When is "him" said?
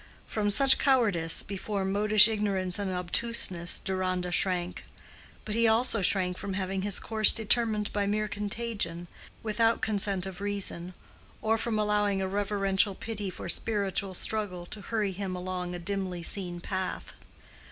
15.11-15.35